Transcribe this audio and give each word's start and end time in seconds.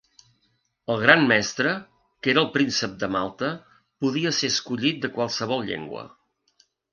El 0.93 1.01
gran 1.01 1.25
mestre, 1.31 1.73
que 2.23 2.31
era 2.33 2.41
el 2.43 2.47
príncep 2.55 2.95
de 3.03 3.09
Malta, 3.17 3.51
podia 4.07 4.33
ser 4.39 4.51
escollit 4.55 4.99
de 5.05 5.13
qualsevol 5.19 5.63
llengua. 5.69 6.09